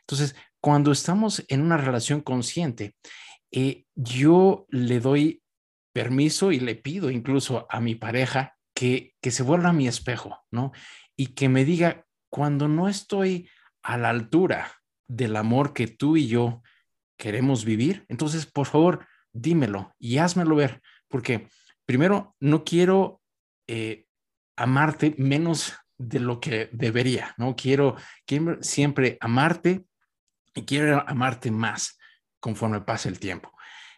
[0.02, 2.96] Entonces, cuando estamos en una relación consciente,
[3.52, 5.42] eh, yo le doy
[5.96, 10.74] permiso y le pido incluso a mi pareja que, que se vuelva mi espejo, ¿no?
[11.16, 13.50] y que me diga cuando no estoy
[13.82, 14.74] a la altura
[15.08, 16.62] del amor que tú y yo
[17.18, 21.48] queremos vivir, entonces por favor dímelo y házmelo ver, porque
[21.86, 23.22] primero no quiero
[23.68, 24.06] eh,
[24.58, 27.56] amarte menos de lo que debería, ¿no?
[27.56, 29.86] Quiero, quiero siempre amarte
[30.54, 31.98] y quiero amarte más
[32.42, 33.50] conforme pase el tiempo.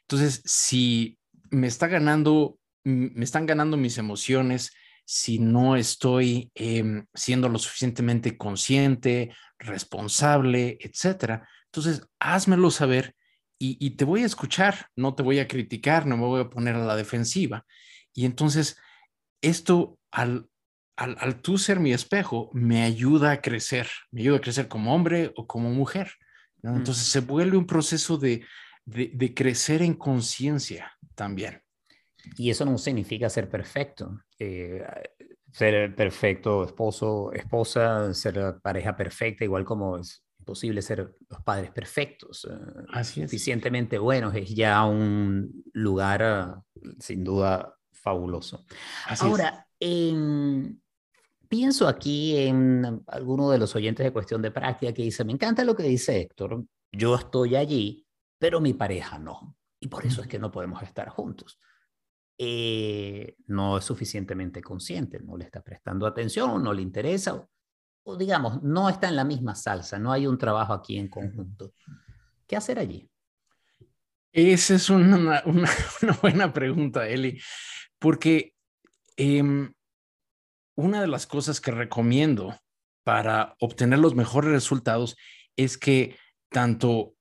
[0.02, 1.18] Entonces, si
[1.52, 4.72] me está ganando, me están ganando mis emociones,
[5.06, 11.48] si no estoy em, siendo lo suficientemente consciente, responsable, etcétera.
[11.66, 13.16] Entonces, házmelo saber
[13.60, 16.76] y, te voy a escuchar, no te voy a criticar, no me voy a poner
[16.76, 17.66] a la defensiva.
[18.14, 18.78] Y entonces,
[19.42, 20.48] esto al,
[20.96, 25.32] al, tú ser mi espejo, me ayuda a crecer, me ayuda a crecer como hombre
[25.36, 26.12] o como mujer.
[26.62, 28.46] Entonces se vuelve un proceso de,
[28.88, 31.62] de, crecer en conciencia también.
[32.38, 34.22] Y eso no significa ser perfecto.
[34.40, 34.84] Eh,
[35.52, 42.48] ser perfecto esposo, esposa, ser pareja perfecta, igual como es posible ser los padres perfectos,
[42.50, 42.54] eh,
[42.94, 46.62] Así suficientemente buenos, es ya un lugar
[47.00, 48.66] sin duda fabuloso.
[49.20, 49.68] Ahora,
[51.50, 55.66] pienso aquí en alguno de los oyentes de cuestión de práctica que dice, me encanta
[55.66, 58.07] lo que dice Héctor, yo estoy allí,
[58.38, 61.60] pero mi pareja no, y por eso es que no podemos estar juntos.
[62.40, 67.48] Eh, no es suficientemente consciente, no le está prestando atención, no le interesa,
[68.04, 71.74] o digamos, no está en la misma salsa, no hay un trabajo aquí en conjunto.
[72.46, 73.10] ¿Qué hacer allí?
[74.32, 75.70] Esa es una, una,
[76.22, 77.42] buena pregunta, Eli,
[77.98, 78.54] porque
[79.16, 79.74] em,
[80.76, 82.56] una de las cosas que recomiendo
[83.04, 85.18] para obtener los mejores resultados
[85.56, 86.18] es que
[86.50, 87.17] tanto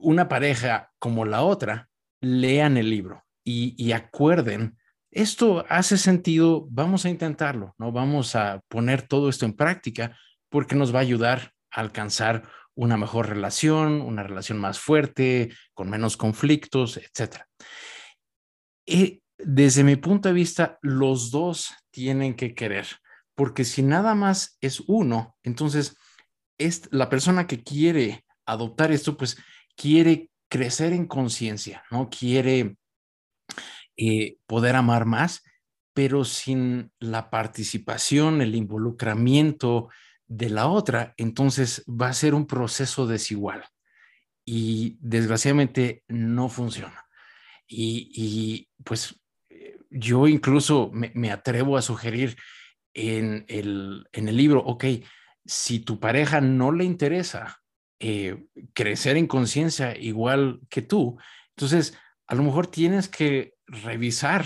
[0.00, 1.88] una pareja como la otra
[2.20, 4.76] lean el libro y, acuerden
[5.10, 7.90] esto hace sentido, vamos a intentarlo, ¿no?
[7.90, 10.16] Vamos a poner todo esto en práctica
[10.48, 15.90] porque nos va a ayudar a alcanzar una mejor relación, una relación más fuerte, con
[15.90, 17.38] menos conflictos, etc.
[18.86, 22.86] Y desde mi punto de vista, los dos tienen que querer,
[23.34, 25.96] porque si nada más es uno, entonces
[26.56, 29.36] es la persona que quiere adoptar esto, pues
[29.80, 32.10] quiere crecer en conciencia, ¿no?
[32.10, 32.76] Quiere
[33.96, 35.42] eh, poder amar más,
[35.94, 39.88] pero sin la participación, el involucramiento
[40.26, 43.64] de la otra, entonces va a ser un proceso desigual
[44.44, 47.06] y desgraciadamente no funciona.
[47.66, 49.18] Y, pues
[49.88, 52.36] yo incluso me, atrevo a sugerir
[52.92, 54.84] en el, en el libro, ok,
[55.46, 57.60] si tu pareja no le interesa
[58.00, 61.18] eh, crecer en conciencia igual que tú,
[61.50, 64.44] entonces a lo mejor tienes que revisar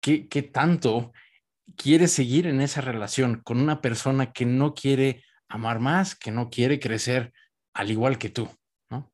[0.00, 1.12] qué, qué tanto
[1.76, 6.50] quieres seguir en esa relación con una persona que no quiere amar más, que no
[6.50, 7.32] quiere crecer
[7.72, 8.48] al igual que tú,
[8.90, 9.12] ¿no?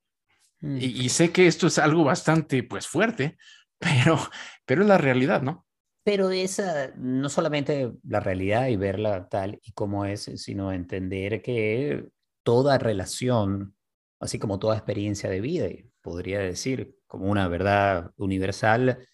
[0.60, 0.78] Mm.
[0.80, 3.36] Y, sé que esto es algo bastante, pues, fuerte,
[3.78, 4.18] pero,
[4.64, 5.66] pero es la realidad, ¿no?
[6.02, 12.08] Pero esa, no solamente la realidad y verla tal y como es, sino entender que
[12.42, 13.74] toda relación,
[14.18, 15.68] así como toda experiencia de vida,
[16.00, 19.06] podría decir, como una verdad universal,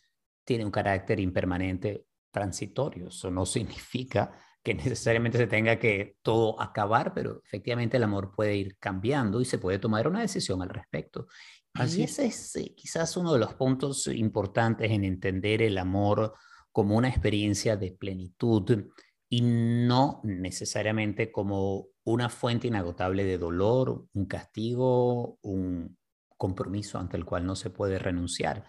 [0.44, 3.08] tiene un carácter impermanente transitorio.
[3.08, 8.56] Eso no significa que necesariamente se tenga que todo acabar, pero efectivamente el amor puede
[8.56, 11.28] ir cambiando y se puede tomar una decisión al respecto.
[11.74, 16.34] Así y ese es eh, quizás uno de los puntos importantes en entender el amor
[16.72, 18.86] como una experiencia de plenitud
[19.28, 25.96] y no necesariamente como una fuente inagotable de dolor, un castigo, un,
[26.36, 28.64] compromiso ante el cual no se puede renunciar.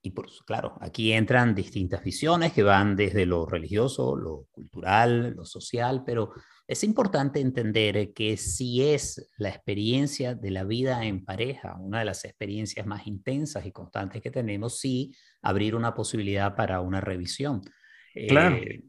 [0.00, 5.44] Y por, claro, aquí entran distintas visiones que van desde lo religioso, lo cultural, lo
[5.44, 6.30] social, pero
[6.68, 12.04] es importante entender que si es la experiencia de la vida en pareja, una de
[12.04, 17.62] las experiencias más intensas y constantes que tenemos, sí abrir una posibilidad para una revisión.
[18.28, 18.56] Claro.
[18.56, 18.84] Eh,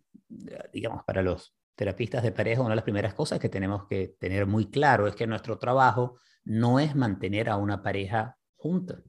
[0.72, 4.46] digamos, para los terapistas de pareja, una de las primeras cosas que tenemos que tener
[4.46, 9.02] muy claro es que nuestro trabajo no es mantener a una pareja junta,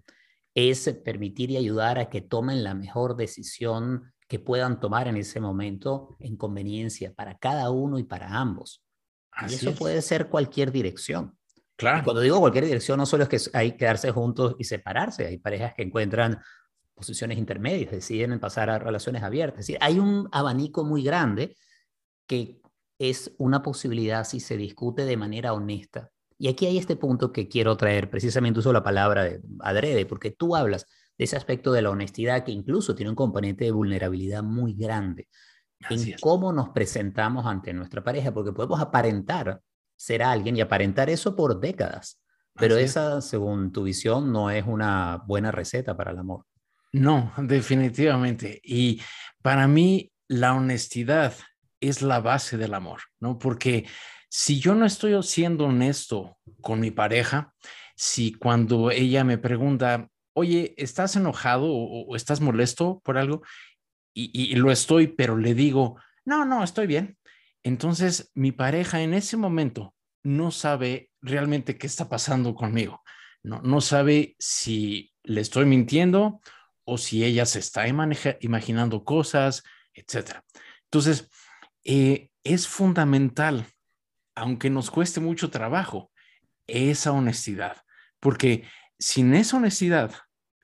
[0.55, 5.41] es permitir y ayudar a que tomen la mejor decisión que puedan tomar en ese
[5.41, 8.85] momento en conveniencia para cada uno y para ambos.
[9.49, 11.37] y eso puede ser cualquier dirección.
[11.77, 12.05] Claro.
[12.05, 15.39] cuando digo cualquier dirección, no solo es que hay que quedarse juntos y separarse, hay
[15.39, 16.39] parejas que encuentran
[17.01, 19.61] posiciones intermedias, deciden pasar a relaciones abiertas.
[19.61, 21.57] Es decir, hay un abanico muy grande
[22.27, 22.61] que
[22.99, 26.11] es una posibilidad si se discute de manera honesta
[26.41, 30.31] y aquí hay este punto que quiero traer, precisamente uso la palabra de adrede, porque
[30.31, 30.87] tú hablas
[31.19, 35.29] de ese aspecto de la honestidad que incluso tiene un componente de vulnerabilidad muy grande
[35.91, 39.61] en cómo nos presentamos ante nuestra pareja, porque podemos aparentar
[39.97, 42.19] ser alguien y aparentar eso por décadas,
[42.55, 46.47] pero esa, según tu visión, no es una buena receta para el amor.
[46.93, 48.61] No, definitivamente.
[48.65, 49.01] Y
[49.43, 51.35] para mí, la honestidad
[51.81, 53.39] es la base del amor, ¿no?
[53.39, 53.87] Porque
[54.29, 57.53] si yo no estoy siendo honesto con mi pareja,
[57.97, 63.43] si cuando ella me pregunta, oye, ¿estás enojado o, estás molesto por algo?
[64.13, 67.17] Y, lo estoy, pero le digo, no, no, estoy bien.
[67.63, 73.03] Entonces mi pareja en ese momento no sabe realmente qué está pasando conmigo.
[73.43, 76.41] no, no sabe si le estoy mintiendo
[76.91, 79.63] o si ella se está imaginando cosas,
[79.95, 80.43] etc.
[80.85, 81.31] Entonces,
[81.85, 83.65] eh, es fundamental,
[84.35, 86.11] aunque nos cueste mucho trabajo,
[86.67, 87.77] esa honestidad,
[88.19, 88.65] porque
[88.99, 90.15] sin esa honestidad,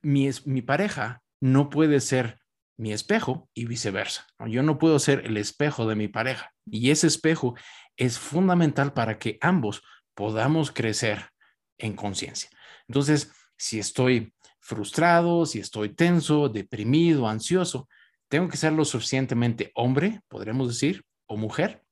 [0.02, 2.40] mi, mi pareja no puede ser
[2.76, 4.26] mi espejo y viceversa.
[4.48, 7.54] Yo no puedo ser el espejo de mi pareja y ese espejo
[7.96, 9.82] es fundamental para que ambos
[10.14, 11.30] podamos crecer
[11.78, 12.50] en conciencia.
[12.88, 14.34] Entonces, si estoy
[14.66, 17.88] frustrado, si estoy tenso, deprimido, ansioso,
[18.28, 21.84] tengo que ser lo suficientemente hombre, podremos decir, o mujer,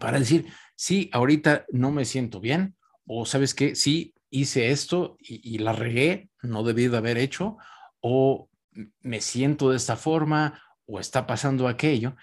[0.00, 2.74] para decir, sí, ahorita no me siento bien,
[3.06, 7.58] o sabes qué, sí, hice esto y, y la regué, no debí de haber hecho,
[8.00, 8.48] o
[9.02, 12.16] me siento de esta forma, o está pasando aquello.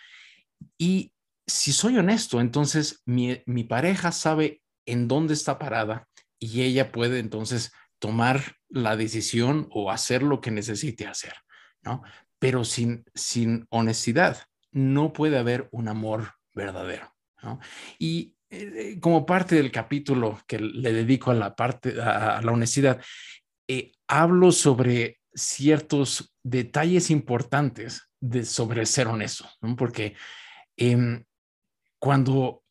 [0.78, 1.14] Y
[1.46, 6.08] si soy honesto, entonces mi, mi pareja sabe en dónde está parada
[6.40, 7.72] y ella puede entonces
[8.04, 11.36] tomar la decisión o hacer lo que necesite hacer,
[11.84, 12.04] ¿no?
[12.38, 14.40] Pero sin, sin honestidad
[14.74, 17.62] no puede haber un amor verdadero, ¿no?
[17.98, 23.02] Y eh, como parte del capítulo que le dedico a la parte, a, la honestidad,
[23.70, 29.78] eh, hablo sobre ciertos detalles importantes de, sobre ser honesto, ¿no?
[29.78, 30.18] Porque
[30.76, 31.24] em,
[32.00, 32.66] cuando,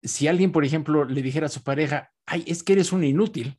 [0.00, 3.58] si alguien, por ejemplo, le dijera a su pareja, ay, es que eres un inútil,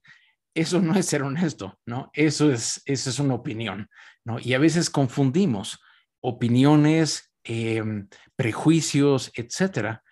[0.58, 2.10] eso no es ser honesto, ¿no?
[2.14, 3.90] Eso es, eso es una opinión,
[4.26, 4.40] ¿no?
[4.40, 5.80] Y a veces confundimos
[6.20, 10.04] opiniones, em, prejuicios, etcétera,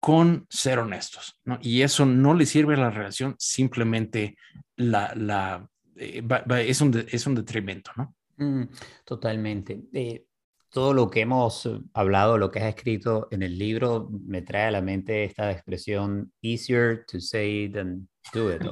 [0.00, 1.58] con ser honestos, ¿no?
[1.62, 4.36] Y eso no le sirve a la relación, simplemente
[4.76, 6.22] la, la, eh,
[6.66, 8.14] es, un es un detrimento, ¿no?
[8.38, 8.64] Mm,
[9.04, 9.82] totalmente.
[9.92, 10.24] Eh,
[10.68, 14.70] todo lo que hemos hablado, lo que has escrito en el libro, me trae a
[14.72, 18.62] la mente esta expresión easier to say than do it,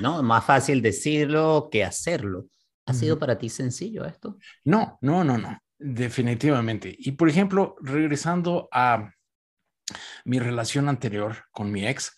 [0.00, 0.22] ¿no?
[0.22, 2.46] Más fácil decirlo que hacerlo.
[2.86, 4.38] ¿Ha sido para ti sencillo esto?
[4.64, 6.94] No, no, no, no, definitivamente.
[6.96, 9.10] Y por ejemplo, regresando a
[10.24, 12.14] mi relación anterior con mi ex,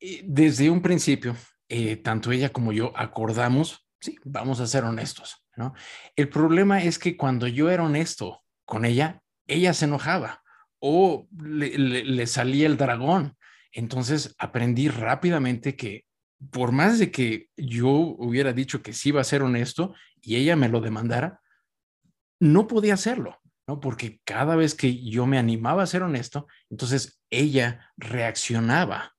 [0.00, 1.36] eh, desde un principio,
[1.68, 5.74] eh, tanto ella como yo acordamos, sí, vamos a ser honestos ¿no?
[6.14, 10.42] El problema es que cuando yo era honesto con ella, ella se enojaba
[10.78, 13.35] o le, salía el dragón.
[13.76, 16.06] Entonces aprendí rápidamente que
[16.50, 20.56] por más de que yo hubiera dicho que sí iba a ser honesto y ella
[20.56, 21.42] me lo demandara,
[22.40, 23.78] no podía hacerlo, ¿no?
[23.78, 29.14] Porque cada vez que yo me animaba a ser honesto, entonces ella reaccionaba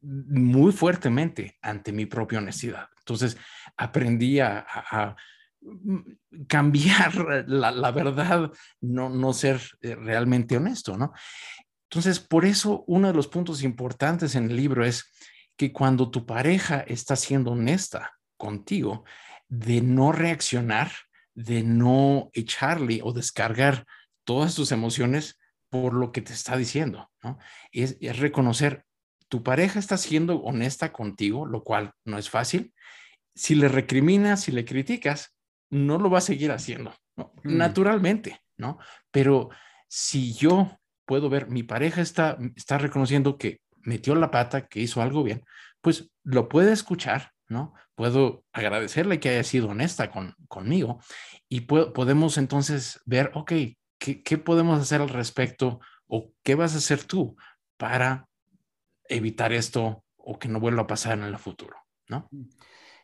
[0.00, 2.88] muy fuertemente ante mi propia honestidad.
[3.00, 3.36] Entonces
[3.76, 5.16] aprendí a,
[6.48, 8.50] cambiar la, verdad,
[8.80, 11.12] no, no ser eh, realmente honesto, ¿no?
[11.90, 15.10] Entonces, por eso uno de los puntos importantes en el libro es
[15.56, 19.04] que cuando tu pareja está siendo honesta contigo,
[19.48, 20.92] de no reaccionar,
[21.34, 23.86] de no echarle o descargar
[24.24, 25.38] todas tus emociones
[25.70, 27.38] por lo que te está diciendo, ¿no?
[27.72, 28.84] Es, es reconocer,
[29.28, 32.72] tu pareja está siendo honesta contigo, lo cual no es fácil,
[33.34, 35.34] si le recriminas, si le criticas,
[35.70, 37.56] no lo va a seguir haciendo, mm.
[37.56, 38.78] naturalmente, ¿no?
[39.10, 39.50] Pero
[39.88, 40.78] si yo
[41.08, 45.42] puedo ver, mi pareja está, está reconociendo que metió la pata, que hizo algo bien,
[45.80, 47.72] pues lo puede escuchar, ¿no?
[47.94, 51.00] Puedo agradecerle que haya sido honesta con, conmigo
[51.48, 53.52] y podemos entonces ver, ok,
[53.98, 57.36] ¿qué, ¿qué podemos hacer al respecto o qué vas a hacer tú
[57.78, 58.28] para
[59.08, 62.28] evitar esto o que no vuelva a pasar en el futuro, ¿no?
[62.30, 62.50] Mm.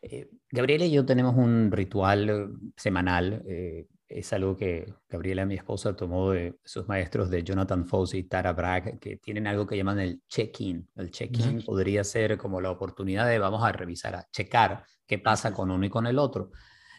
[0.03, 3.43] Eh, Gabriela y yo tenemos un ritual eh, semanal.
[3.49, 8.23] Eh, es algo que Gabriela, mi esposa, tomó de sus maestros de Jonathan Fosse y
[8.25, 10.89] Tara Bragg, que tienen algo que llaman el check-in.
[10.95, 15.53] El check-in podría ser como la oportunidad de vamos a revisar, a checar qué pasa
[15.53, 16.53] con uno y con el otro.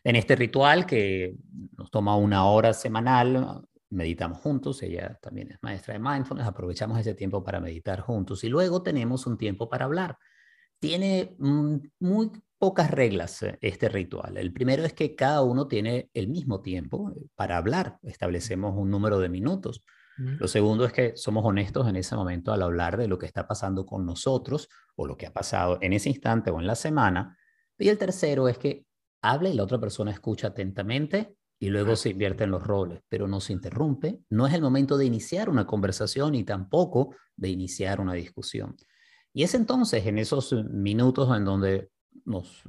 [0.03, 1.35] En este ritual que
[1.77, 7.13] nos toma una hora semanal, meditamos juntos, ella también es maestra de mindfulness, aprovechamos ese
[7.13, 10.17] tiempo para meditar juntos y luego tenemos un tiempo para hablar.
[10.79, 14.37] Tiene muy pocas reglas eh, este ritual.
[14.37, 17.97] El primero es que cada uno tiene el mismo tiempo eh, para hablar.
[18.03, 19.83] Establecemos un número de minutos.
[20.17, 23.49] Lo segundo es que somos honestos en ese momento al hablar de lo que está
[23.49, 27.37] pasando con nosotros o lo que ha pasado en ese instante o en la semana.
[27.77, 28.85] Y el tercero es que
[29.21, 33.27] habla y la otra persona escucha atentamente y luego se invierte en los roles, pero
[33.27, 34.21] no se interrumpe.
[34.29, 38.77] No es el momento de iniciar una conversación y tampoco de iniciar una discusión.
[39.33, 41.89] Y es entonces en esos minutos en donde
[42.25, 42.63] nos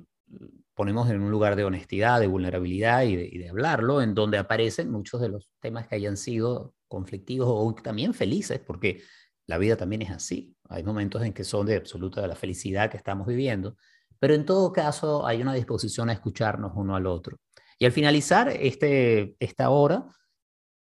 [0.74, 5.20] ponemos en un lugar de honestidad, de vulnerabilidad y de, hablarlo, en donde aparecen muchos
[5.20, 9.02] de los temas que hayan sido conflictivos o también felices, porque
[9.46, 10.54] la vida también es así.
[10.68, 13.76] Hay momentos en que son de absoluta la felicidad que estamos viviendo,
[14.18, 17.38] pero en todo caso hay una disposición a escucharnos uno al otro.
[17.78, 20.06] Y al finalizar este, esta hora,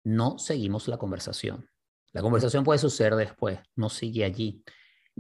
[0.04, 1.68] no seguimos la conversación.
[2.12, 4.64] La conversación puede suceder después, no sigue allí.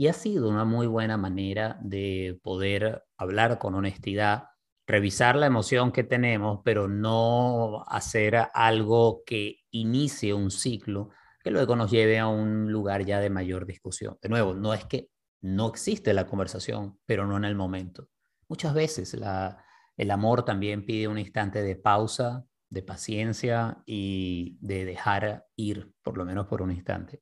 [0.00, 4.44] Y ha sido una muy buena manera de poder hablar con honestidad,
[4.86, 11.10] revisar la emoción que tenemos, pero no hacer algo que inicie un ciclo
[11.44, 14.16] que luego nos lleve a un lugar ya de mayor discusión.
[14.22, 15.10] De nuevo, no es que
[15.42, 18.08] no existe la conversación, pero no en el momento.
[18.48, 19.14] Muchas veces
[19.98, 26.16] el amor también pide un instante de pausa, de paciencia y de dejar ir, por
[26.16, 27.20] lo menos por un instante.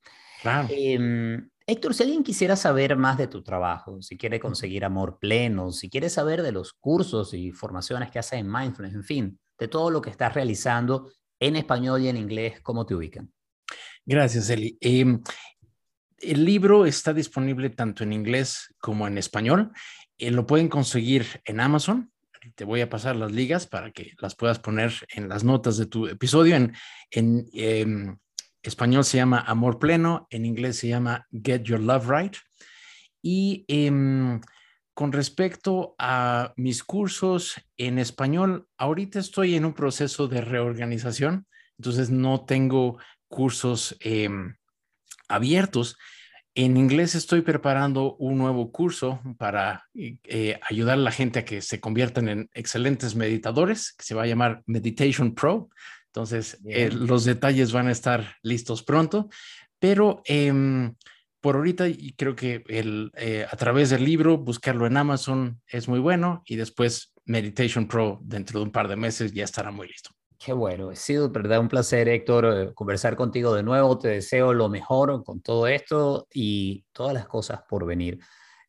[0.69, 5.71] Em, Héctor, si alguien quisiera saber más de tu trabajo, si quiere conseguir amor pleno,
[5.73, 9.69] si quiere saber de los cursos y formaciones que haces en Mindfulness, en fin, de
[9.69, 11.11] todo lo que estás realizando
[11.41, 13.33] en español y en inglés, ¿cómo te ubican?
[14.05, 14.79] Gracias, Eli.
[14.81, 15.23] Em,
[16.19, 19.73] el libro está disponible tanto en inglés como en español.
[20.17, 22.11] Eh, lo pueden conseguir en Amazon,
[22.55, 25.87] te voy a pasar las ligas para que las puedas poner en las notas de
[25.87, 26.57] tu episodio.
[26.57, 26.75] En,
[27.11, 28.17] en em,
[28.63, 32.37] español se llama Amor Pleno, en inglés se llama Get Your Love Right.
[33.23, 34.41] Y em,
[34.95, 41.47] con respecto a mis cursos en español, ahorita estoy en un proceso de reorganización,
[41.79, 42.99] entonces no tengo
[43.29, 44.57] cursos em,
[45.29, 45.97] abiertos
[46.59, 51.63] en inglés estoy preparando un nuevo curso para eh, ayudar a la gente a que
[51.63, 55.71] se conviertan en excelentes meditadores, que se va a llamar Meditation Pro.
[56.19, 59.29] Entonces, eh, los detalles van a estar listos pronto,
[59.79, 60.97] pero em,
[61.41, 61.85] por ahorita
[62.17, 66.57] creo que el, eh, a través del libro, buscarlo en Amazon es muy bueno y
[66.57, 70.11] después Meditation Pro dentro de un par de meses ya estará muy listo.
[70.45, 73.97] Qué bueno, ha sido verdad un placer, Héctor, eh, conversar contigo de nuevo.
[73.97, 78.19] Te deseo lo mejor con todo esto y todas las cosas por venir.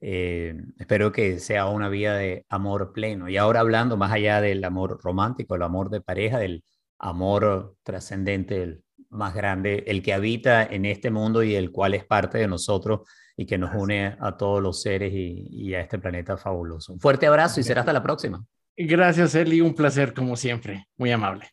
[0.02, 3.28] Eh, espero que sea una vida de amor pleno.
[3.28, 6.64] Y ahora hablando más allá del amor romántico, el amor de pareja, del
[7.00, 12.06] amor trascendente, el más grande, el que habita en este mundo y el cual es
[12.06, 13.02] parte de nosotros
[13.36, 16.94] y que nos une a todos los seres y, y a este planeta fabuloso.
[16.94, 18.46] Un fuerte abrazo y será hasta la próxima.
[18.76, 19.62] Gracias, Eli.
[19.62, 20.88] Un placer como siempre.
[20.98, 21.50] Muy amable.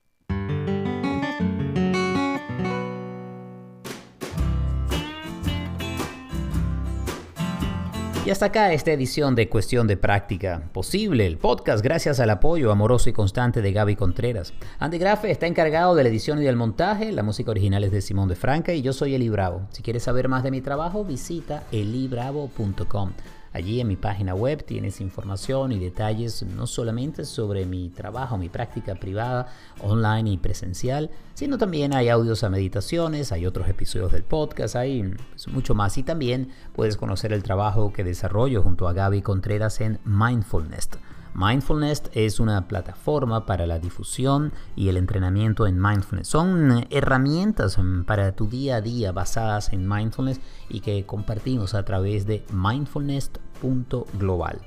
[8.27, 10.69] Y hasta acá esta edición de Cuestión de Práctica.
[10.73, 14.53] Posible el podcast gracias al apoyo amoroso y constante de Gaby Contreras.
[14.81, 17.13] Andy Grafe está encargado de la edición y del montaje.
[17.13, 19.69] La música original es de Simón de Franca y yo soy Eli Bravo.
[19.71, 23.13] Si quieres saber más de mi trabajo, visita elibravo.com.
[23.57, 28.51] Allí en mi página web tienes información y detalles no solamente sobre mi trabajo, mi
[28.51, 29.47] práctica privada,
[29.81, 35.15] online y presencial, sino también hay audios a meditaciones, hay otros episodios del podcast, hay
[35.47, 40.01] mucho más y también puedes conocer el trabajo que desarrollo junto a Gaby Contreras en
[40.05, 40.91] Mindfulness.
[41.37, 46.29] Mindfulness es una plataforma para la difusión y el entrenamiento en mindfulness.
[46.29, 51.85] Son herramientas mm, para tu día a día basadas en mindfulness y que compartimos a
[51.85, 54.63] través de mindfulness.global.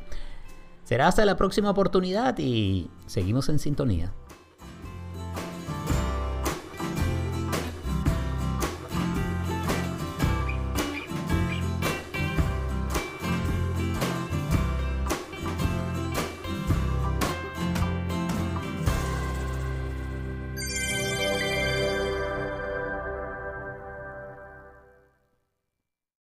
[0.84, 4.14] Será hasta la próxima oportunidad y seguimos en sintonía.